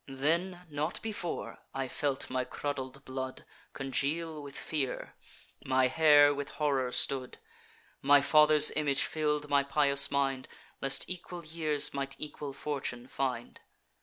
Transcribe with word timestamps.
"Then, 0.07 0.65
not 0.67 0.99
before, 1.03 1.59
I 1.75 1.87
felt 1.87 2.27
my 2.31 2.43
curdled 2.43 3.05
blood 3.05 3.45
Congeal 3.73 4.41
with 4.41 4.57
fear, 4.57 5.13
my 5.63 5.89
hair 5.89 6.33
with 6.33 6.49
horror 6.49 6.91
stood: 6.91 7.37
My 8.01 8.19
father's 8.19 8.71
image 8.71 9.03
fill'd 9.03 9.47
my 9.47 9.61
pious 9.61 10.09
mind, 10.09 10.47
Lest 10.81 11.07
equal 11.07 11.45
years 11.45 11.93
might 11.93 12.15
equal 12.17 12.51
fortune 12.51 13.05
find. 13.07 13.59